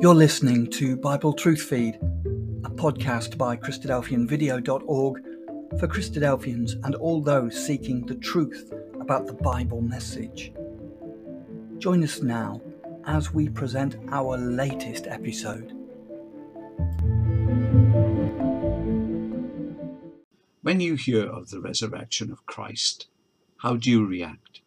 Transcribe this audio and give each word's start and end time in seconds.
You're 0.00 0.14
listening 0.14 0.70
to 0.74 0.96
Bible 0.96 1.32
Truth 1.32 1.62
Feed, 1.62 1.96
a 1.96 2.70
podcast 2.70 3.36
by 3.36 3.56
Christadelphianvideo.org 3.56 5.22
for 5.80 5.88
Christadelphians 5.88 6.74
and 6.84 6.94
all 6.94 7.20
those 7.20 7.66
seeking 7.66 8.06
the 8.06 8.14
truth 8.14 8.72
about 9.00 9.26
the 9.26 9.32
Bible 9.32 9.82
message. 9.82 10.52
Join 11.78 12.04
us 12.04 12.22
now 12.22 12.62
as 13.06 13.34
we 13.34 13.48
present 13.48 13.96
our 14.12 14.38
latest 14.38 15.08
episode. 15.08 15.72
When 20.62 20.78
you 20.78 20.94
hear 20.94 21.26
of 21.26 21.50
the 21.50 21.60
resurrection 21.60 22.30
of 22.30 22.46
Christ, 22.46 23.08
how 23.62 23.74
do 23.74 23.90
you 23.90 24.06
react? 24.06 24.60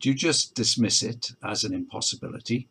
Do 0.00 0.10
you 0.10 0.14
just 0.14 0.54
dismiss 0.54 1.02
it 1.02 1.30
as 1.42 1.64
an 1.64 1.72
impossibility? 1.72 2.68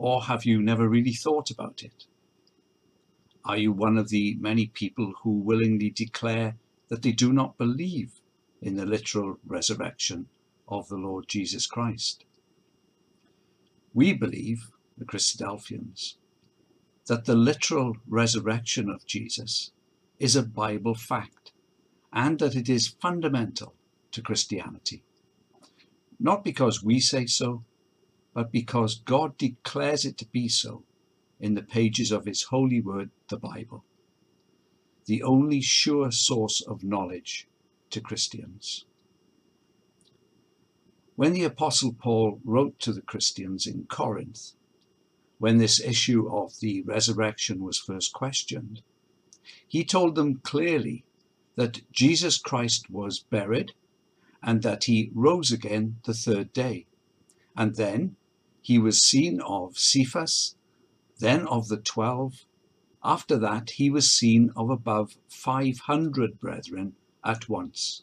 Or 0.00 0.22
have 0.22 0.46
you 0.46 0.62
never 0.62 0.88
really 0.88 1.12
thought 1.12 1.50
about 1.50 1.82
it? 1.82 2.06
Are 3.44 3.58
you 3.58 3.70
one 3.70 3.98
of 3.98 4.08
the 4.08 4.34
many 4.40 4.66
people 4.66 5.12
who 5.22 5.32
willingly 5.32 5.90
declare 5.90 6.56
that 6.88 7.02
they 7.02 7.12
do 7.12 7.34
not 7.34 7.58
believe 7.58 8.22
in 8.62 8.76
the 8.76 8.86
literal 8.86 9.38
resurrection 9.46 10.28
of 10.66 10.88
the 10.88 10.96
Lord 10.96 11.28
Jesus 11.28 11.66
Christ? 11.66 12.24
We 13.92 14.14
believe, 14.14 14.70
the 14.96 15.04
Christadelphians, 15.04 16.14
that 17.04 17.26
the 17.26 17.36
literal 17.36 17.98
resurrection 18.08 18.88
of 18.88 19.04
Jesus 19.04 19.70
is 20.18 20.34
a 20.34 20.42
Bible 20.42 20.94
fact 20.94 21.52
and 22.10 22.38
that 22.38 22.56
it 22.56 22.70
is 22.70 22.88
fundamental 22.88 23.74
to 24.12 24.22
Christianity. 24.22 25.02
Not 26.18 26.42
because 26.42 26.82
we 26.82 27.00
say 27.00 27.26
so, 27.26 27.64
but 28.32 28.52
because 28.52 29.00
God 29.00 29.36
declares 29.36 30.04
it 30.04 30.16
to 30.18 30.26
be 30.26 30.48
so 30.48 30.84
in 31.40 31.54
the 31.54 31.62
pages 31.62 32.12
of 32.12 32.26
his 32.26 32.44
holy 32.44 32.80
word, 32.80 33.10
the 33.28 33.38
Bible, 33.38 33.84
the 35.06 35.22
only 35.22 35.60
sure 35.60 36.12
source 36.12 36.60
of 36.60 36.84
knowledge 36.84 37.48
to 37.90 38.00
Christians. 38.00 38.84
When 41.16 41.32
the 41.32 41.44
Apostle 41.44 41.92
Paul 41.92 42.40
wrote 42.44 42.78
to 42.80 42.92
the 42.92 43.02
Christians 43.02 43.66
in 43.66 43.84
Corinth, 43.84 44.52
when 45.38 45.58
this 45.58 45.80
issue 45.80 46.28
of 46.30 46.60
the 46.60 46.82
resurrection 46.82 47.62
was 47.62 47.78
first 47.78 48.12
questioned, 48.12 48.82
he 49.66 49.84
told 49.84 50.14
them 50.14 50.40
clearly 50.42 51.04
that 51.56 51.82
Jesus 51.92 52.38
Christ 52.38 52.90
was 52.90 53.20
buried 53.20 53.72
and 54.42 54.62
that 54.62 54.84
he 54.84 55.10
rose 55.14 55.50
again 55.50 55.96
the 56.04 56.14
third 56.14 56.52
day. 56.52 56.86
And 57.56 57.76
then 57.76 58.16
he 58.60 58.78
was 58.78 59.02
seen 59.02 59.40
of 59.40 59.78
Cephas, 59.78 60.54
then 61.18 61.46
of 61.46 61.68
the 61.68 61.76
twelve. 61.76 62.44
After 63.02 63.38
that, 63.38 63.70
he 63.70 63.90
was 63.90 64.10
seen 64.10 64.50
of 64.56 64.70
above 64.70 65.16
500 65.28 66.38
brethren 66.38 66.94
at 67.24 67.48
once. 67.48 68.02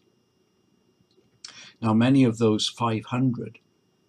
Now, 1.81 1.93
many 1.93 2.23
of 2.23 2.39
those 2.39 2.67
500 2.67 3.59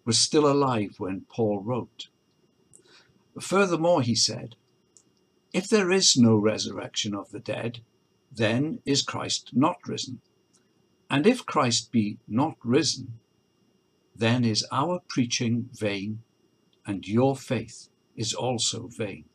were 0.05 0.13
still 0.13 0.51
alive 0.51 0.95
when 0.97 1.25
Paul 1.29 1.61
wrote. 1.61 2.07
Furthermore, 3.39 4.01
he 4.01 4.15
said, 4.15 4.55
If 5.53 5.67
there 5.67 5.91
is 5.91 6.17
no 6.17 6.35
resurrection 6.35 7.13
of 7.13 7.29
the 7.29 7.39
dead, 7.39 7.81
then 8.31 8.79
is 8.85 9.01
Christ 9.01 9.51
not 9.53 9.77
risen. 9.87 10.21
And 11.09 11.25
if 11.25 11.45
Christ 11.45 11.91
be 11.91 12.17
not 12.27 12.57
risen, 12.63 13.19
then 14.15 14.43
is 14.43 14.65
our 14.71 15.01
preaching 15.07 15.69
vain, 15.71 16.23
and 16.85 17.07
your 17.07 17.35
faith 17.35 17.89
is 18.15 18.33
also 18.33 18.87
vain. 18.87 19.25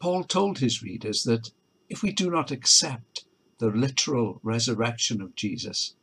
Paul 0.00 0.24
told 0.24 0.58
his 0.58 0.82
readers 0.82 1.24
that 1.24 1.50
if 1.88 2.02
we 2.02 2.12
do 2.12 2.30
not 2.30 2.50
accept 2.50 3.24
the 3.58 3.68
literal 3.68 4.40
resurrection 4.42 5.20
of 5.20 5.34
Jesus, 5.34 5.94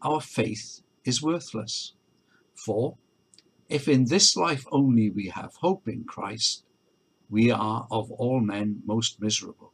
our 0.00 0.20
faith 0.20 0.80
is 1.04 1.22
worthless. 1.22 1.92
For 2.54 2.96
if 3.68 3.88
in 3.88 4.06
this 4.06 4.36
life 4.36 4.64
only 4.70 5.10
we 5.10 5.28
have 5.28 5.56
hope 5.56 5.88
in 5.88 6.04
Christ, 6.04 6.64
we 7.28 7.50
are 7.50 7.86
of 7.90 8.10
all 8.12 8.40
men 8.40 8.82
most 8.86 9.20
miserable. 9.20 9.72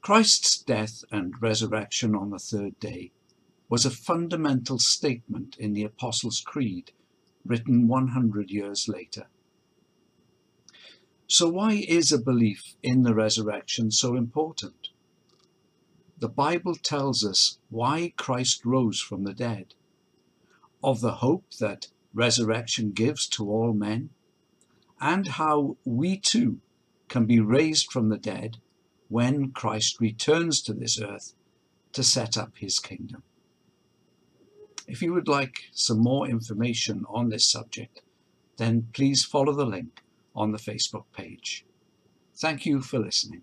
Christ's 0.00 0.58
death 0.58 1.02
and 1.10 1.40
resurrection 1.40 2.14
on 2.14 2.30
the 2.30 2.38
third 2.38 2.78
day 2.78 3.12
was 3.68 3.86
a 3.86 3.90
fundamental 3.90 4.78
statement 4.78 5.56
in 5.58 5.72
the 5.72 5.84
Apostles' 5.84 6.42
Creed 6.44 6.92
written 7.44 7.88
100 7.88 8.50
years 8.50 8.88
later. 8.88 9.26
So, 11.26 11.48
why 11.48 11.84
is 11.88 12.12
a 12.12 12.18
belief 12.18 12.74
in 12.82 13.02
the 13.02 13.14
resurrection 13.14 13.90
so 13.90 14.14
important? 14.14 14.88
The 16.18 16.28
Bible 16.28 16.74
tells 16.74 17.24
us 17.24 17.58
why 17.70 18.12
Christ 18.16 18.64
rose 18.64 19.00
from 19.00 19.24
the 19.24 19.34
dead, 19.34 19.74
of 20.82 21.00
the 21.00 21.16
hope 21.16 21.44
that 21.58 21.88
resurrection 22.12 22.92
gives 22.92 23.26
to 23.28 23.50
all 23.50 23.72
men, 23.72 24.10
and 25.00 25.26
how 25.26 25.76
we 25.84 26.16
too 26.16 26.60
can 27.08 27.26
be 27.26 27.40
raised 27.40 27.90
from 27.90 28.08
the 28.08 28.18
dead 28.18 28.58
when 29.08 29.50
Christ 29.50 30.00
returns 30.00 30.62
to 30.62 30.72
this 30.72 31.00
earth 31.00 31.34
to 31.92 32.02
set 32.02 32.36
up 32.36 32.52
his 32.56 32.78
kingdom. 32.78 33.22
If 34.86 35.02
you 35.02 35.12
would 35.14 35.28
like 35.28 35.70
some 35.72 35.98
more 35.98 36.28
information 36.28 37.04
on 37.08 37.28
this 37.28 37.50
subject, 37.50 38.02
then 38.58 38.88
please 38.92 39.24
follow 39.24 39.52
the 39.52 39.64
link 39.64 40.02
on 40.34 40.52
the 40.52 40.58
Facebook 40.58 41.04
page. 41.16 41.64
Thank 42.36 42.66
you 42.66 42.80
for 42.80 42.98
listening. 42.98 43.42